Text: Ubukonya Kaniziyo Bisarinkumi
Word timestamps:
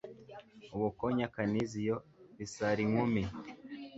Ubukonya 0.75 1.25
Kaniziyo 1.35 1.95
Bisarinkumi 2.37 3.23